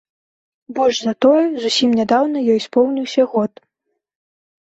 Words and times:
Больш 0.77 1.01
за 1.07 1.13
тое, 1.25 1.43
зусім 1.65 1.89
нядаўна 1.99 2.37
ёй 2.55 2.59
споўніўся 2.67 3.23
год. 3.37 3.51